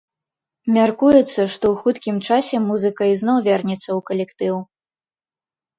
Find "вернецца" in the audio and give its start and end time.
3.51-3.87